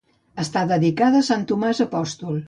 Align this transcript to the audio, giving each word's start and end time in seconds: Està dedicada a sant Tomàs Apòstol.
Està 0.43 0.63
dedicada 0.71 1.21
a 1.23 1.27
sant 1.27 1.43
Tomàs 1.53 1.83
Apòstol. 1.87 2.39